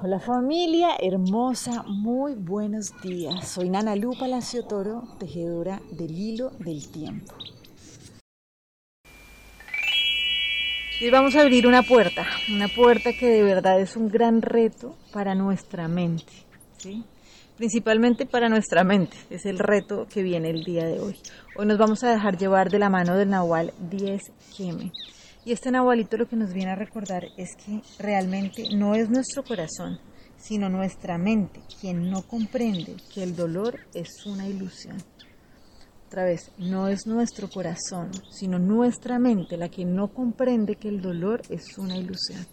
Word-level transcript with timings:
Hola 0.00 0.20
familia 0.20 0.90
hermosa, 1.00 1.82
muy 1.82 2.34
buenos 2.34 2.92
días. 3.02 3.48
Soy 3.48 3.68
Nana 3.68 3.96
Lu 3.96 4.16
Palacio 4.16 4.64
Toro, 4.64 5.02
tejedora 5.18 5.80
del 5.90 6.16
hilo 6.16 6.50
del 6.60 6.88
tiempo. 6.88 7.34
Hoy 11.02 11.10
vamos 11.10 11.34
a 11.34 11.40
abrir 11.40 11.66
una 11.66 11.82
puerta, 11.82 12.24
una 12.48 12.68
puerta 12.68 13.10
que 13.12 13.26
de 13.26 13.42
verdad 13.42 13.80
es 13.80 13.96
un 13.96 14.08
gran 14.08 14.40
reto 14.40 14.94
para 15.12 15.34
nuestra 15.34 15.88
mente, 15.88 16.32
¿sí? 16.76 17.02
principalmente 17.56 18.24
para 18.24 18.48
nuestra 18.48 18.84
mente, 18.84 19.16
es 19.30 19.46
el 19.46 19.58
reto 19.58 20.06
que 20.06 20.22
viene 20.22 20.50
el 20.50 20.62
día 20.62 20.86
de 20.86 21.00
hoy. 21.00 21.16
Hoy 21.56 21.66
nos 21.66 21.76
vamos 21.76 22.04
a 22.04 22.12
dejar 22.12 22.38
llevar 22.38 22.70
de 22.70 22.78
la 22.78 22.88
mano 22.88 23.16
del 23.16 23.30
Nahual 23.30 23.72
10 23.90 24.30
Keme. 24.56 24.92
Y 25.48 25.52
este 25.52 25.70
Nahualito 25.70 26.18
lo 26.18 26.28
que 26.28 26.36
nos 26.36 26.52
viene 26.52 26.72
a 26.72 26.74
recordar 26.74 27.24
es 27.38 27.56
que 27.56 27.80
realmente 27.98 28.64
no 28.76 28.94
es 28.94 29.08
nuestro 29.08 29.42
corazón, 29.42 29.98
sino 30.36 30.68
nuestra 30.68 31.16
mente 31.16 31.62
quien 31.80 32.10
no 32.10 32.20
comprende 32.20 32.96
que 33.14 33.22
el 33.22 33.34
dolor 33.34 33.80
es 33.94 34.26
una 34.26 34.46
ilusión. 34.46 34.98
Otra 36.06 36.24
vez, 36.24 36.50
no 36.58 36.88
es 36.88 37.06
nuestro 37.06 37.48
corazón, 37.48 38.10
sino 38.30 38.58
nuestra 38.58 39.18
mente 39.18 39.56
la 39.56 39.70
que 39.70 39.86
no 39.86 40.08
comprende 40.12 40.76
que 40.76 40.90
el 40.90 41.00
dolor 41.00 41.40
es 41.48 41.78
una 41.78 41.96
ilusión. 41.96 42.46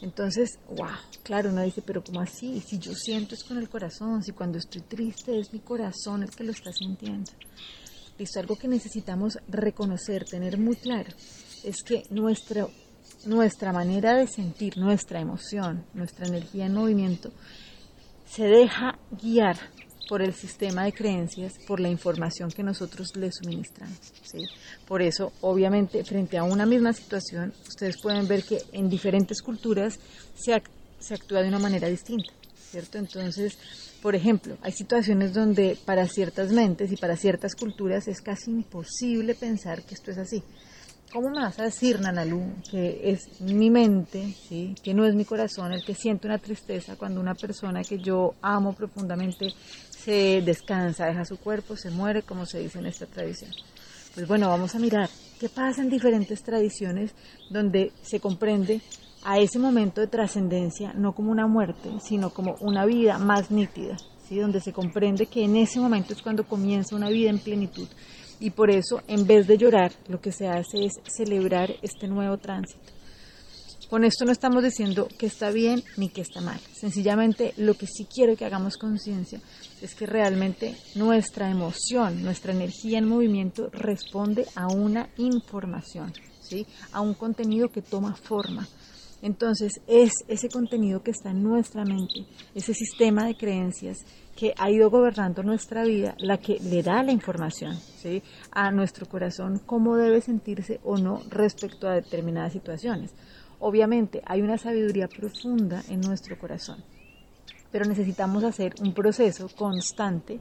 Entonces, 0.00 0.60
wow, 0.68 0.94
claro, 1.24 1.50
uno 1.50 1.62
dice, 1.62 1.82
pero 1.82 2.04
¿cómo 2.04 2.20
así? 2.20 2.60
Si 2.60 2.78
yo 2.78 2.94
siento 2.94 3.34
es 3.34 3.42
con 3.42 3.58
el 3.58 3.68
corazón, 3.68 4.22
si 4.22 4.30
cuando 4.30 4.58
estoy 4.58 4.82
triste 4.82 5.40
es 5.40 5.52
mi 5.52 5.58
corazón 5.58 6.22
el 6.22 6.30
que 6.30 6.44
lo 6.44 6.52
está 6.52 6.72
sintiendo. 6.72 7.32
Listo, 8.16 8.38
algo 8.38 8.54
que 8.54 8.68
necesitamos 8.68 9.40
reconocer, 9.48 10.24
tener 10.24 10.56
muy 10.56 10.76
claro, 10.76 11.10
es 11.64 11.82
que 11.82 12.04
nuestra, 12.10 12.66
nuestra 13.26 13.72
manera 13.72 14.14
de 14.14 14.26
sentir, 14.26 14.78
nuestra 14.78 15.20
emoción, 15.20 15.84
nuestra 15.94 16.26
energía 16.26 16.66
en 16.66 16.74
movimiento, 16.74 17.30
se 18.26 18.44
deja 18.44 18.98
guiar 19.10 19.56
por 20.08 20.22
el 20.22 20.34
sistema 20.34 20.84
de 20.84 20.92
creencias, 20.92 21.54
por 21.66 21.80
la 21.80 21.88
información 21.88 22.50
que 22.50 22.62
nosotros 22.62 23.16
le 23.16 23.30
suministramos. 23.32 23.98
¿sí? 24.22 24.44
Por 24.86 25.00
eso, 25.02 25.32
obviamente, 25.40 26.04
frente 26.04 26.36
a 26.38 26.42
una 26.42 26.66
misma 26.66 26.92
situación, 26.92 27.52
ustedes 27.66 28.00
pueden 28.00 28.26
ver 28.28 28.42
que 28.42 28.58
en 28.72 28.88
diferentes 28.88 29.40
culturas 29.40 29.98
se, 30.34 30.62
se 30.98 31.14
actúa 31.14 31.42
de 31.42 31.48
una 31.48 31.58
manera 31.58 31.88
distinta. 31.88 32.32
¿cierto? 32.72 32.98
Entonces, 32.98 33.58
por 34.00 34.14
ejemplo, 34.14 34.56
hay 34.62 34.72
situaciones 34.72 35.34
donde 35.34 35.76
para 35.84 36.08
ciertas 36.08 36.50
mentes 36.50 36.90
y 36.90 36.96
para 36.96 37.16
ciertas 37.16 37.54
culturas 37.54 38.08
es 38.08 38.22
casi 38.22 38.50
imposible 38.50 39.34
pensar 39.34 39.82
que 39.82 39.94
esto 39.94 40.10
es 40.10 40.18
así. 40.18 40.42
¿Cómo 41.12 41.28
me 41.28 41.42
vas 41.42 41.58
a 41.58 41.64
decir, 41.64 42.00
Nanalu, 42.00 42.40
que 42.70 43.10
es 43.10 43.38
mi 43.42 43.68
mente, 43.68 44.34
¿sí? 44.48 44.74
que 44.82 44.94
no 44.94 45.04
es 45.04 45.14
mi 45.14 45.26
corazón 45.26 45.70
el 45.70 45.84
que 45.84 45.94
siente 45.94 46.26
una 46.26 46.38
tristeza 46.38 46.96
cuando 46.96 47.20
una 47.20 47.34
persona 47.34 47.82
que 47.82 47.98
yo 47.98 48.32
amo 48.40 48.72
profundamente 48.72 49.52
se 49.90 50.40
descansa, 50.40 51.04
deja 51.04 51.26
su 51.26 51.36
cuerpo, 51.36 51.76
se 51.76 51.90
muere, 51.90 52.22
como 52.22 52.46
se 52.46 52.60
dice 52.60 52.78
en 52.78 52.86
esta 52.86 53.04
tradición? 53.04 53.50
Pues 54.14 54.26
bueno, 54.26 54.48
vamos 54.48 54.74
a 54.74 54.78
mirar 54.78 55.10
qué 55.38 55.50
pasa 55.50 55.82
en 55.82 55.90
diferentes 55.90 56.42
tradiciones 56.42 57.12
donde 57.50 57.92
se 58.00 58.18
comprende 58.18 58.80
a 59.22 59.38
ese 59.38 59.58
momento 59.58 60.00
de 60.00 60.06
trascendencia 60.06 60.94
no 60.94 61.12
como 61.12 61.30
una 61.30 61.46
muerte, 61.46 61.90
sino 62.02 62.30
como 62.30 62.56
una 62.60 62.86
vida 62.86 63.18
más 63.18 63.50
nítida, 63.50 63.98
¿sí? 64.26 64.38
donde 64.38 64.62
se 64.62 64.72
comprende 64.72 65.26
que 65.26 65.44
en 65.44 65.56
ese 65.56 65.78
momento 65.78 66.14
es 66.14 66.22
cuando 66.22 66.44
comienza 66.44 66.96
una 66.96 67.10
vida 67.10 67.28
en 67.28 67.38
plenitud 67.38 67.86
y 68.42 68.50
por 68.50 68.70
eso 68.70 69.00
en 69.06 69.24
vez 69.24 69.46
de 69.46 69.56
llorar 69.56 69.92
lo 70.08 70.20
que 70.20 70.32
se 70.32 70.48
hace 70.48 70.84
es 70.84 70.94
celebrar 71.06 71.70
este 71.80 72.08
nuevo 72.08 72.36
tránsito. 72.38 72.92
Con 73.88 74.04
esto 74.04 74.24
no 74.24 74.32
estamos 74.32 74.64
diciendo 74.64 75.06
que 75.16 75.26
está 75.26 75.50
bien 75.50 75.84
ni 75.96 76.08
que 76.08 76.22
está 76.22 76.40
mal. 76.40 76.58
Sencillamente 76.72 77.54
lo 77.56 77.74
que 77.74 77.86
sí 77.86 78.06
quiero 78.12 78.36
que 78.36 78.44
hagamos 78.44 78.78
conciencia 78.78 79.40
es 79.80 79.94
que 79.94 80.06
realmente 80.06 80.74
nuestra 80.96 81.50
emoción, 81.50 82.24
nuestra 82.24 82.52
energía 82.52 82.98
en 82.98 83.06
movimiento 83.06 83.68
responde 83.70 84.46
a 84.56 84.66
una 84.66 85.08
información, 85.18 86.12
¿sí? 86.40 86.66
a 86.90 87.00
un 87.00 87.14
contenido 87.14 87.68
que 87.68 87.82
toma 87.82 88.16
forma. 88.16 88.66
Entonces 89.22 89.80
es 89.86 90.12
ese 90.26 90.48
contenido 90.48 91.02
que 91.02 91.12
está 91.12 91.30
en 91.30 91.44
nuestra 91.44 91.84
mente, 91.84 92.26
ese 92.56 92.74
sistema 92.74 93.24
de 93.24 93.36
creencias 93.36 94.04
que 94.36 94.52
ha 94.58 94.68
ido 94.68 94.90
gobernando 94.90 95.44
nuestra 95.44 95.84
vida, 95.84 96.16
la 96.18 96.38
que 96.38 96.58
le 96.58 96.82
da 96.82 97.04
la 97.04 97.12
información 97.12 97.78
a 98.50 98.72
nuestro 98.72 99.06
corazón 99.06 99.60
cómo 99.64 99.96
debe 99.96 100.20
sentirse 100.20 100.80
o 100.82 100.98
no 100.98 101.22
respecto 101.30 101.86
a 101.86 101.94
determinadas 101.94 102.52
situaciones. 102.52 103.14
Obviamente 103.60 104.22
hay 104.26 104.42
una 104.42 104.58
sabiduría 104.58 105.06
profunda 105.06 105.82
en 105.88 106.00
nuestro 106.00 106.36
corazón, 106.36 106.82
pero 107.70 107.84
necesitamos 107.84 108.42
hacer 108.42 108.74
un 108.80 108.92
proceso 108.92 109.48
constante 109.56 110.40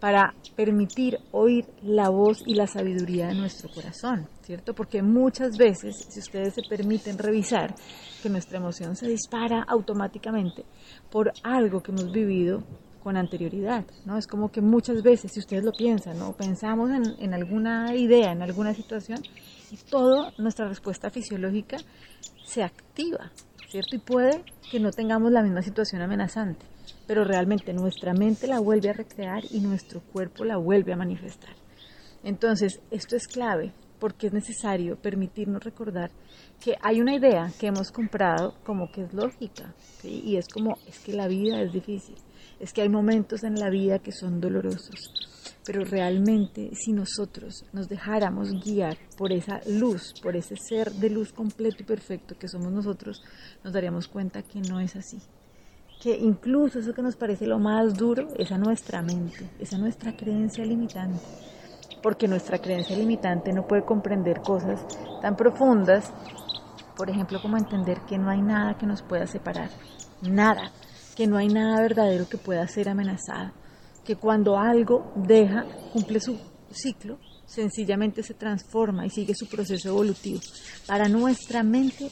para 0.00 0.34
permitir 0.54 1.18
oír 1.32 1.64
la 1.82 2.10
voz 2.10 2.42
y 2.46 2.54
la 2.54 2.66
sabiduría 2.66 3.28
de 3.28 3.34
nuestro 3.34 3.70
corazón, 3.70 4.28
¿cierto? 4.48 4.72
Porque 4.72 5.02
muchas 5.02 5.58
veces, 5.58 6.06
si 6.08 6.20
ustedes 6.20 6.54
se 6.54 6.62
permiten 6.66 7.18
revisar, 7.18 7.74
que 8.22 8.30
nuestra 8.30 8.56
emoción 8.56 8.96
se 8.96 9.06
dispara 9.06 9.62
automáticamente 9.68 10.64
por 11.10 11.30
algo 11.42 11.82
que 11.82 11.92
hemos 11.92 12.10
vivido 12.10 12.64
con 13.02 13.18
anterioridad, 13.18 13.84
¿no? 14.06 14.16
Es 14.16 14.26
como 14.26 14.50
que 14.50 14.62
muchas 14.62 15.02
veces, 15.02 15.32
si 15.32 15.40
ustedes 15.40 15.64
lo 15.64 15.72
piensan, 15.72 16.18
¿no? 16.18 16.32
Pensamos 16.32 16.88
en, 16.90 17.02
en 17.22 17.34
alguna 17.34 17.94
idea, 17.94 18.32
en 18.32 18.40
alguna 18.40 18.72
situación, 18.72 19.18
y 19.70 19.76
toda 19.76 20.32
nuestra 20.38 20.66
respuesta 20.66 21.10
fisiológica 21.10 21.76
se 22.42 22.62
activa, 22.62 23.30
¿cierto? 23.68 23.96
Y 23.96 23.98
puede 23.98 24.44
que 24.70 24.80
no 24.80 24.92
tengamos 24.92 25.30
la 25.30 25.42
misma 25.42 25.60
situación 25.60 26.00
amenazante, 26.00 26.64
pero 27.06 27.22
realmente 27.22 27.74
nuestra 27.74 28.14
mente 28.14 28.46
la 28.46 28.60
vuelve 28.60 28.88
a 28.88 28.94
recrear 28.94 29.42
y 29.50 29.60
nuestro 29.60 30.00
cuerpo 30.00 30.46
la 30.46 30.56
vuelve 30.56 30.94
a 30.94 30.96
manifestar. 30.96 31.54
Entonces, 32.24 32.80
esto 32.90 33.14
es 33.14 33.28
clave 33.28 33.74
porque 33.98 34.28
es 34.28 34.32
necesario 34.32 34.96
permitirnos 34.96 35.62
recordar 35.62 36.10
que 36.60 36.76
hay 36.82 37.00
una 37.00 37.14
idea 37.14 37.50
que 37.58 37.66
hemos 37.66 37.90
comprado 37.90 38.54
como 38.64 38.90
que 38.90 39.02
es 39.02 39.12
lógica, 39.12 39.74
y 40.02 40.36
es 40.36 40.48
como, 40.48 40.76
es 40.86 40.98
que 41.00 41.12
la 41.12 41.28
vida 41.28 41.60
es 41.60 41.72
difícil, 41.72 42.16
es 42.60 42.72
que 42.72 42.82
hay 42.82 42.88
momentos 42.88 43.44
en 43.44 43.54
la 43.54 43.70
vida 43.70 43.98
que 43.98 44.12
son 44.12 44.40
dolorosos, 44.40 45.12
pero 45.64 45.84
realmente 45.84 46.70
si 46.74 46.92
nosotros 46.92 47.64
nos 47.72 47.88
dejáramos 47.88 48.52
guiar 48.64 48.96
por 49.16 49.32
esa 49.32 49.60
luz, 49.66 50.14
por 50.22 50.36
ese 50.36 50.56
ser 50.56 50.90
de 50.92 51.10
luz 51.10 51.32
completo 51.32 51.76
y 51.80 51.86
perfecto 51.86 52.36
que 52.38 52.48
somos 52.48 52.72
nosotros, 52.72 53.22
nos 53.62 53.72
daríamos 53.72 54.08
cuenta 54.08 54.42
que 54.42 54.60
no 54.60 54.80
es 54.80 54.96
así. 54.96 55.18
Que 56.00 56.16
incluso 56.16 56.78
eso 56.78 56.94
que 56.94 57.02
nos 57.02 57.16
parece 57.16 57.46
lo 57.46 57.58
más 57.58 57.94
duro 57.94 58.28
es 58.38 58.52
a 58.52 58.58
nuestra 58.58 59.02
mente, 59.02 59.50
es 59.58 59.72
a 59.74 59.78
nuestra 59.78 60.16
creencia 60.16 60.64
limitante. 60.64 61.18
Porque 62.02 62.28
nuestra 62.28 62.58
creencia 62.58 62.96
limitante 62.96 63.52
no 63.52 63.66
puede 63.66 63.84
comprender 63.84 64.40
cosas 64.40 64.84
tan 65.20 65.36
profundas, 65.36 66.12
por 66.96 67.10
ejemplo, 67.10 67.40
como 67.40 67.56
entender 67.56 68.00
que 68.02 68.18
no 68.18 68.30
hay 68.30 68.42
nada 68.42 68.76
que 68.76 68.86
nos 68.86 69.02
pueda 69.02 69.26
separar. 69.26 69.70
Nada 70.22 70.72
que 71.16 71.26
no 71.26 71.36
hay 71.36 71.48
nada 71.48 71.80
verdadero 71.80 72.28
que 72.28 72.38
pueda 72.38 72.66
ser 72.68 72.88
amenazado, 72.88 73.50
que 74.04 74.14
cuando 74.14 74.56
algo 74.56 75.12
deja, 75.16 75.66
cumple 75.92 76.20
su 76.20 76.38
ciclo, 76.70 77.18
sencillamente 77.44 78.22
se 78.22 78.34
transforma 78.34 79.04
y 79.04 79.10
sigue 79.10 79.34
su 79.34 79.48
proceso 79.48 79.88
evolutivo. 79.88 80.38
Para 80.86 81.08
nuestra 81.08 81.64
mente, 81.64 82.10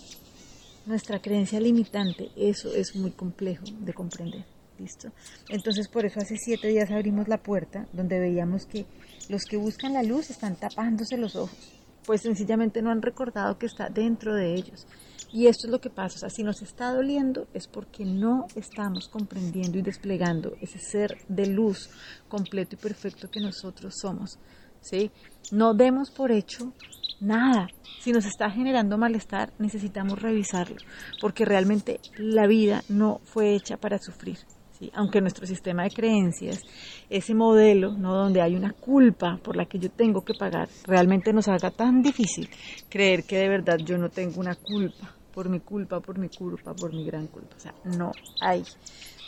nuestra 0.86 1.20
creencia 1.20 1.60
limitante, 1.60 2.30
eso 2.36 2.74
es 2.74 2.96
muy 2.96 3.12
complejo 3.12 3.64
de 3.78 3.94
comprender. 3.94 4.55
¿Listo? 4.78 5.10
Entonces 5.48 5.88
por 5.88 6.04
eso 6.04 6.20
hace 6.20 6.36
siete 6.36 6.68
días 6.68 6.90
abrimos 6.90 7.28
la 7.28 7.42
puerta 7.42 7.86
donde 7.92 8.20
veíamos 8.20 8.66
que 8.66 8.84
los 9.28 9.44
que 9.44 9.56
buscan 9.56 9.94
la 9.94 10.02
luz 10.02 10.30
están 10.30 10.56
tapándose 10.56 11.16
los 11.16 11.34
ojos, 11.34 11.56
pues 12.04 12.22
sencillamente 12.22 12.82
no 12.82 12.90
han 12.90 13.00
recordado 13.00 13.58
que 13.58 13.66
está 13.66 13.88
dentro 13.88 14.34
de 14.34 14.54
ellos. 14.54 14.86
Y 15.32 15.48
esto 15.48 15.66
es 15.66 15.70
lo 15.70 15.80
que 15.80 15.90
pasa, 15.90 16.30
si 16.30 16.42
nos 16.42 16.62
está 16.62 16.92
doliendo 16.92 17.48
es 17.52 17.66
porque 17.66 18.04
no 18.04 18.46
estamos 18.54 19.08
comprendiendo 19.08 19.78
y 19.78 19.82
desplegando 19.82 20.56
ese 20.60 20.78
ser 20.78 21.18
de 21.28 21.46
luz 21.46 21.90
completo 22.28 22.76
y 22.76 22.78
perfecto 22.78 23.30
que 23.30 23.40
nosotros 23.40 23.94
somos, 24.00 24.38
¿sí? 24.80 25.10
No 25.50 25.74
demos 25.74 26.10
por 26.10 26.30
hecho 26.30 26.72
nada. 27.20 27.68
Si 28.00 28.12
nos 28.12 28.24
está 28.24 28.50
generando 28.50 28.98
malestar, 28.98 29.52
necesitamos 29.58 30.20
revisarlo, 30.22 30.76
porque 31.20 31.44
realmente 31.44 32.00
la 32.18 32.46
vida 32.46 32.84
no 32.88 33.20
fue 33.24 33.54
hecha 33.54 33.76
para 33.76 33.98
sufrir. 33.98 34.38
¿Sí? 34.78 34.90
Aunque 34.94 35.20
nuestro 35.20 35.46
sistema 35.46 35.84
de 35.84 35.90
creencias, 35.90 36.64
ese 37.08 37.34
modelo, 37.34 37.92
¿no? 37.92 38.14
donde 38.14 38.40
hay 38.40 38.54
una 38.54 38.72
culpa 38.72 39.38
por 39.42 39.56
la 39.56 39.66
que 39.66 39.78
yo 39.78 39.90
tengo 39.90 40.22
que 40.22 40.34
pagar, 40.34 40.68
realmente 40.84 41.32
nos 41.32 41.48
haga 41.48 41.70
tan 41.70 42.02
difícil 42.02 42.48
creer 42.88 43.24
que 43.24 43.38
de 43.38 43.48
verdad 43.48 43.78
yo 43.78 43.98
no 43.98 44.08
tengo 44.08 44.40
una 44.40 44.54
culpa 44.54 45.14
por 45.32 45.50
mi 45.50 45.60
culpa, 45.60 46.00
por 46.00 46.18
mi 46.18 46.30
culpa, 46.30 46.72
por 46.72 46.94
mi 46.94 47.04
gran 47.04 47.26
culpa. 47.26 47.56
O 47.56 47.60
sea, 47.60 47.74
no 47.84 48.10
hay. 48.40 48.62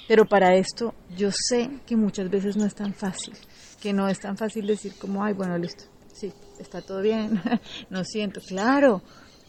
Pero 0.08 0.24
para 0.24 0.56
esto 0.56 0.94
yo 1.14 1.28
sé 1.30 1.68
que 1.86 1.96
muchas 1.96 2.30
veces 2.30 2.56
no 2.56 2.64
es 2.64 2.74
tan 2.74 2.94
fácil, 2.94 3.34
que 3.78 3.92
no 3.92 4.08
es 4.08 4.18
tan 4.18 4.38
fácil 4.38 4.66
decir 4.66 4.94
como, 4.98 5.22
ay, 5.22 5.34
bueno, 5.34 5.58
listo, 5.58 5.84
sí, 6.10 6.32
está 6.58 6.80
todo 6.80 7.02
bien, 7.02 7.42
no 7.90 8.04
siento, 8.04 8.40
claro, 8.40 9.02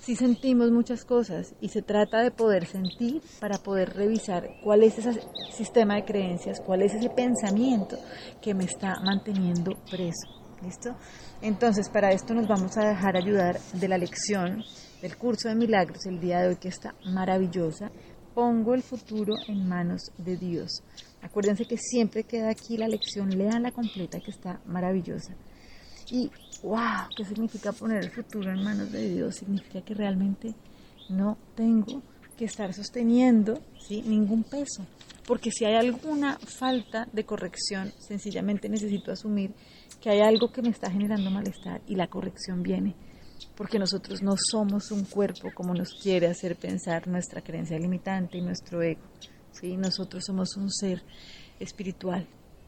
sí 0.09 0.15
sentimos 0.15 0.71
muchas 0.71 1.05
cosas 1.05 1.53
y 1.61 1.69
se 1.69 1.83
trata 1.83 2.23
de 2.23 2.31
poder 2.31 2.65
sentir 2.65 3.21
para 3.39 3.59
poder 3.59 3.93
revisar 3.93 4.49
cuál 4.63 4.81
es 4.81 4.97
ese 4.97 5.21
sistema 5.55 5.97
de 5.97 6.05
creencias, 6.05 6.59
cuál 6.61 6.81
es 6.81 6.95
ese 6.95 7.11
pensamiento 7.11 7.95
que 8.41 8.55
me 8.55 8.63
está 8.63 8.95
manteniendo 9.03 9.73
preso. 9.87 10.27
¿Listo? 10.63 10.95
Entonces, 11.43 11.89
para 11.89 12.11
esto 12.11 12.33
nos 12.33 12.47
vamos 12.47 12.75
a 12.75 12.89
dejar 12.89 13.17
ayudar 13.17 13.59
de 13.73 13.87
la 13.87 13.99
lección 13.99 14.63
del 14.99 15.15
curso 15.15 15.47
de 15.47 15.53
milagros 15.53 16.03
el 16.07 16.19
día 16.19 16.39
de 16.39 16.47
hoy 16.47 16.55
que 16.55 16.69
está 16.69 16.95
maravillosa. 17.05 17.91
Pongo 18.33 18.73
el 18.73 18.81
futuro 18.81 19.35
en 19.47 19.69
manos 19.69 20.11
de 20.17 20.37
Dios. 20.37 20.81
Acuérdense 21.21 21.65
que 21.65 21.77
siempre 21.77 22.23
queda 22.23 22.49
aquí 22.49 22.77
la 22.77 22.87
lección, 22.87 23.29
lean 23.29 23.61
la 23.61 23.71
completa 23.71 24.19
que 24.19 24.31
está 24.31 24.59
maravillosa. 24.65 25.35
Y 26.11 26.31
wow, 26.63 27.07
¿qué 27.15 27.23
significa 27.23 27.71
poner 27.71 28.03
el 28.03 28.11
futuro 28.11 28.51
en 28.51 28.63
manos 28.63 28.91
de 28.91 29.09
Dios? 29.09 29.35
Significa 29.35 29.81
que 29.81 29.93
realmente 29.93 30.55
no 31.09 31.37
tengo 31.55 32.01
que 32.37 32.45
estar 32.45 32.73
sosteniendo 32.73 33.59
ningún 33.89 34.43
peso. 34.43 34.85
Porque 35.27 35.51
si 35.51 35.65
hay 35.65 35.75
alguna 35.75 36.39
falta 36.39 37.07
de 37.13 37.23
corrección, 37.23 37.91
sencillamente 37.99 38.67
necesito 38.69 39.11
asumir 39.11 39.53
que 40.01 40.09
hay 40.09 40.21
algo 40.21 40.51
que 40.51 40.61
me 40.61 40.69
está 40.69 40.89
generando 40.89 41.29
malestar 41.29 41.81
y 41.87 41.95
la 41.95 42.07
corrección 42.07 42.63
viene. 42.63 42.95
Porque 43.55 43.77
nosotros 43.77 44.23
no 44.23 44.33
somos 44.37 44.91
un 44.91 45.05
cuerpo 45.05 45.49
como 45.53 45.73
nos 45.73 45.93
quiere 45.93 46.27
hacer 46.27 46.55
pensar 46.55 47.07
nuestra 47.07 47.41
creencia 47.41 47.77
limitante 47.77 48.37
y 48.37 48.41
nuestro 48.41 48.81
ego. 48.81 49.01
¿sí? 49.51 49.77
Nosotros 49.77 50.23
somos 50.25 50.57
un 50.57 50.71
ser 50.71 51.03
espiritual, 51.59 52.25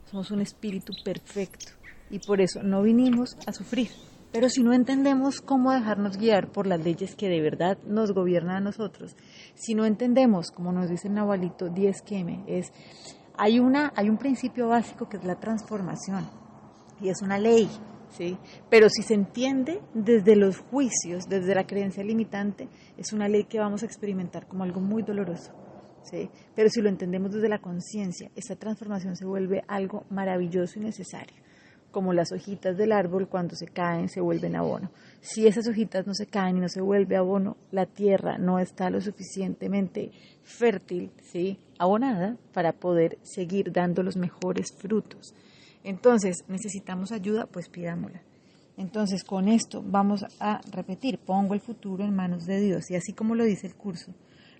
somos 0.09 0.29
un 0.29 0.41
espíritu 0.41 0.93
perfecto 1.03 1.80
y 2.11 2.19
por 2.19 2.41
eso 2.41 2.61
no 2.61 2.83
vinimos 2.83 3.37
a 3.47 3.53
sufrir. 3.53 3.89
Pero 4.31 4.47
si 4.47 4.63
no 4.63 4.71
entendemos 4.73 5.41
cómo 5.41 5.71
dejarnos 5.71 6.17
guiar 6.17 6.51
por 6.51 6.65
las 6.65 6.81
leyes 6.81 7.15
que 7.15 7.27
de 7.27 7.41
verdad 7.41 7.77
nos 7.85 8.13
gobiernan 8.13 8.57
a 8.57 8.61
nosotros, 8.61 9.15
si 9.55 9.75
no 9.75 9.85
entendemos, 9.85 10.51
como 10.51 10.71
nos 10.71 10.89
dice 10.89 11.09
el 11.09 11.15
Nahualito 11.15 11.69
10 11.69 12.01
Keme, 12.03 12.43
es 12.47 12.71
hay 13.37 13.59
una 13.59 13.91
hay 13.95 14.09
un 14.09 14.17
principio 14.17 14.67
básico 14.67 15.09
que 15.09 15.17
es 15.17 15.25
la 15.25 15.39
transformación 15.39 16.29
y 17.01 17.09
es 17.09 17.21
una 17.21 17.39
ley, 17.39 17.69
¿sí? 18.09 18.37
Pero 18.69 18.87
si 18.89 19.03
se 19.03 19.15
entiende 19.15 19.81
desde 19.93 20.37
los 20.37 20.59
juicios, 20.59 21.27
desde 21.27 21.53
la 21.53 21.65
creencia 21.65 22.03
limitante, 22.03 22.69
es 22.97 23.11
una 23.11 23.27
ley 23.27 23.45
que 23.45 23.59
vamos 23.59 23.83
a 23.83 23.85
experimentar 23.85 24.47
como 24.47 24.63
algo 24.63 24.79
muy 24.79 25.03
doloroso. 25.03 25.51
¿Sí? 26.03 26.31
Pero 26.55 26.67
si 26.69 26.81
lo 26.81 26.89
entendemos 26.89 27.31
desde 27.31 27.47
la 27.47 27.59
conciencia, 27.59 28.31
esta 28.35 28.55
transformación 28.55 29.15
se 29.15 29.23
vuelve 29.23 29.63
algo 29.67 30.03
maravilloso 30.09 30.79
y 30.79 30.81
necesario 30.81 31.35
como 31.91 32.13
las 32.13 32.31
hojitas 32.31 32.77
del 32.77 32.91
árbol 32.91 33.27
cuando 33.27 33.55
se 33.55 33.67
caen 33.67 34.09
se 34.09 34.21
vuelven 34.21 34.55
abono. 34.55 34.91
Si 35.19 35.45
esas 35.45 35.67
hojitas 35.67 36.07
no 36.07 36.13
se 36.13 36.25
caen 36.25 36.57
y 36.57 36.61
no 36.61 36.69
se 36.69 36.81
vuelve 36.81 37.17
abono, 37.17 37.57
la 37.71 37.85
tierra 37.85 38.37
no 38.37 38.59
está 38.59 38.89
lo 38.89 39.01
suficientemente 39.01 40.11
fértil, 40.43 41.11
¿sí? 41.21 41.59
abonada, 41.77 42.37
para 42.53 42.73
poder 42.73 43.17
seguir 43.21 43.71
dando 43.71 44.03
los 44.03 44.15
mejores 44.15 44.67
frutos. 44.77 45.33
Entonces, 45.83 46.43
necesitamos 46.47 47.11
ayuda, 47.11 47.47
pues 47.47 47.69
pidámosla. 47.69 48.21
Entonces, 48.77 49.23
con 49.23 49.47
esto 49.47 49.83
vamos 49.85 50.25
a 50.39 50.61
repetir, 50.71 51.19
pongo 51.19 51.53
el 51.53 51.59
futuro 51.59 52.03
en 52.03 52.15
manos 52.15 52.45
de 52.45 52.59
Dios, 52.59 52.89
y 52.89 52.95
así 52.95 53.13
como 53.13 53.35
lo 53.35 53.43
dice 53.43 53.67
el 53.67 53.75
curso, 53.75 54.13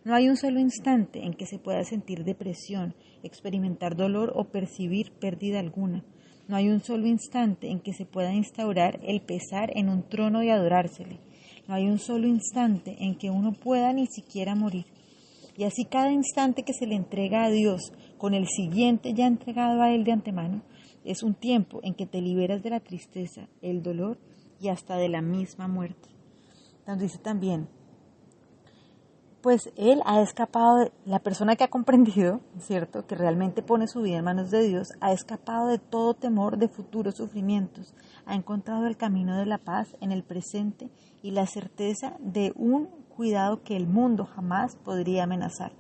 no 0.04 0.16
hay 0.16 0.30
un 0.30 0.38
solo 0.38 0.60
instante 0.60 1.24
en 1.24 1.34
que 1.34 1.46
se 1.46 1.60
pueda 1.60 1.84
sentir 1.84 2.24
depresión, 2.24 2.96
experimentar 3.24 3.96
dolor 3.96 4.34
o 4.36 4.46
percibir 4.46 5.12
pérdida 5.12 5.60
alguna. 5.60 6.04
No 6.52 6.58
hay 6.58 6.68
un 6.68 6.82
solo 6.82 7.08
instante 7.08 7.70
en 7.70 7.80
que 7.80 7.94
se 7.94 8.06
pueda 8.06 8.34
instaurar 8.34 9.00
el 9.04 9.22
pesar 9.22 9.72
en 9.74 9.88
un 9.88 10.04
trono 10.04 10.44
y 10.44 10.50
adorársele. 10.50 11.18
No 11.66 11.76
hay 11.76 11.88
un 11.88 11.98
solo 11.98 12.28
instante 12.28 12.98
en 13.00 13.18
que 13.18 13.30
uno 13.30 13.54
pueda 13.54 13.94
ni 13.94 14.06
siquiera 14.08 14.54
morir. 14.54 14.86
Y 15.56 15.64
así 15.64 15.86
cada 15.86 16.12
instante 16.12 16.64
que 16.64 16.74
se 16.74 16.88
le 16.88 16.96
entrega 16.96 17.46
a 17.46 17.50
Dios 17.50 17.94
con 18.18 18.34
el 18.34 18.50
siguiente 18.50 19.14
ya 19.14 19.28
entregado 19.28 19.82
a 19.82 19.94
Él 19.94 20.04
de 20.04 20.12
antemano, 20.12 20.62
es 21.06 21.24
un 21.24 21.36
tiempo 21.36 21.80
en 21.84 21.94
que 21.94 22.06
te 22.06 22.20
liberas 22.20 22.62
de 22.62 22.72
la 22.72 22.82
tristeza, 22.82 23.48
el 23.62 23.82
dolor 23.82 24.20
y 24.60 24.68
hasta 24.68 24.98
de 24.98 25.08
la 25.08 25.22
misma 25.22 25.70
muerte. 25.70 26.10
Nos 26.86 27.00
dice 27.00 27.18
también, 27.20 27.70
pues 29.42 29.72
él 29.76 30.02
ha 30.06 30.22
escapado, 30.22 30.92
la 31.06 31.20
persona 31.20 31.56
que 31.56 31.64
ha 31.64 31.70
comprendido, 31.70 32.42
¿cierto?, 32.60 33.06
que 33.08 33.16
realmente 33.16 33.64
pone 33.64 33.88
su 33.88 34.02
vida 34.02 34.18
en 34.18 34.26
manos 34.26 34.52
de 34.52 34.68
Dios, 34.68 34.90
ha 35.02 35.12
escapado 35.12 35.68
de 35.68 35.80
todo 35.80 36.14
temor 36.14 36.58
de 36.58 36.68
futuros 36.68 37.16
sufrimientos, 37.16 37.96
ha 38.26 38.36
encontrado 38.36 38.88
el 38.88 38.98
camino 38.98 39.38
de 39.38 39.46
la 39.46 39.58
paz 39.58 39.96
en 40.00 40.12
el 40.12 40.24
presente 40.24 40.90
y 41.24 41.32
la 41.32 41.48
certeza 41.48 42.16
de 42.20 42.54
un 42.56 42.88
cuidado 43.10 43.64
que 43.64 43.76
el 43.76 43.88
mundo 43.88 44.26
jamás 44.26 44.76
podría 44.76 45.24
amenazar. 45.24 45.74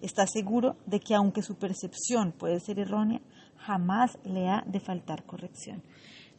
Está 0.00 0.26
seguro 0.26 0.76
de 0.86 1.00
que 1.00 1.14
aunque 1.14 1.42
su 1.42 1.56
percepción 1.56 2.32
puede 2.32 2.60
ser 2.60 2.78
errónea, 2.78 3.20
jamás 3.56 4.18
le 4.24 4.48
ha 4.48 4.62
de 4.66 4.80
faltar 4.80 5.24
corrección. 5.24 5.82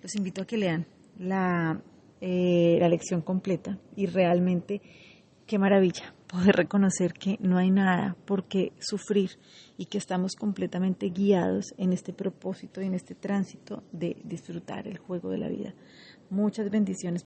Los 0.02 0.16
invito 0.16 0.42
a 0.42 0.46
que 0.46 0.58
lean 0.58 0.86
la, 1.18 1.82
eh, 2.22 2.78
la 2.80 2.90
lección 2.90 3.22
completa 3.22 3.80
y 3.96 4.06
realmente 4.06 4.82
qué 5.46 5.60
maravilla 5.60 6.14
poder 6.28 6.56
reconocer 6.56 7.14
que 7.14 7.38
no 7.40 7.58
hay 7.58 7.72
nada 7.72 8.16
por 8.26 8.46
qué 8.46 8.74
sufrir 8.80 9.32
y 9.78 9.86
que 9.86 9.98
estamos 9.98 10.36
completamente 10.36 11.10
guiados 11.10 11.74
en 11.78 11.94
este 11.94 12.14
propósito 12.14 12.82
y 12.82 12.86
en 12.88 12.96
este 12.96 13.16
tránsito 13.16 13.84
de 13.92 14.18
disfrutar 14.24 14.88
el 14.88 14.98
juego 14.98 15.30
de 15.30 15.38
la 15.38 15.48
vida. 15.48 15.74
Muchas 16.30 16.70
bendiciones 16.72 17.24